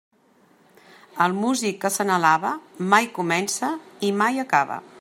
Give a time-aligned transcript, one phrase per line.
[1.25, 2.53] El músic que se n'alaba,
[2.95, 3.71] mai comença
[4.09, 4.79] i mai acaba.